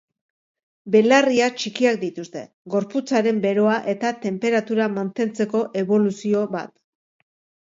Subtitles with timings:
[0.93, 2.41] Belarriak txikiak dituzte,
[2.75, 6.75] gorputzaren beroa eta tenperatura mantentzeko eboluzio bat.